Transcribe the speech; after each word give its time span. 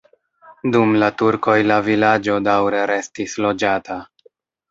Dum 0.75 0.93
la 1.03 1.09
turkoj 1.21 1.57
la 1.71 1.77
vilaĝo 1.89 2.39
daŭre 2.49 2.81
restis 2.93 3.35
loĝata. 3.47 3.99